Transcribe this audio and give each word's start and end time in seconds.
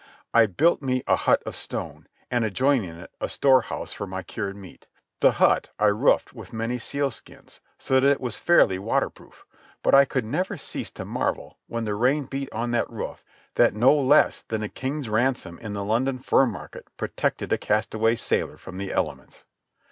I 0.33 0.47
built 0.47 0.81
me 0.81 1.03
a 1.05 1.15
hut 1.15 1.43
of 1.45 1.55
stone, 1.55 2.07
and, 2.31 2.43
adjoining 2.43 2.95
it, 2.97 3.11
a 3.21 3.29
storehouse 3.29 3.93
for 3.93 4.07
my 4.07 4.23
cured 4.23 4.55
meat. 4.55 4.87
The 5.19 5.33
hut 5.33 5.69
I 5.77 5.85
roofed 5.89 6.33
with 6.33 6.51
many 6.53 6.79
sealskins, 6.79 7.61
so 7.77 7.99
that 7.99 8.09
it 8.09 8.19
was 8.19 8.35
fairly 8.35 8.79
water 8.79 9.11
proof. 9.11 9.45
But 9.83 9.93
I 9.93 10.05
could 10.05 10.25
never 10.25 10.57
cease 10.57 10.89
to 10.93 11.05
marvel, 11.05 11.59
when 11.67 11.85
the 11.85 11.93
rain 11.93 12.25
beat 12.25 12.51
on 12.51 12.71
that 12.71 12.89
roof, 12.89 13.23
that 13.53 13.75
no 13.75 13.93
less 13.93 14.41
than 14.41 14.63
a 14.63 14.69
king's 14.69 15.07
ransom 15.07 15.59
in 15.59 15.73
the 15.73 15.85
London 15.85 16.17
fur 16.17 16.47
market 16.47 16.87
protected 16.97 17.53
a 17.53 17.59
castaway 17.59 18.15
sailor 18.15 18.57
from 18.57 18.79
the 18.79 18.91
elements. 18.91 19.45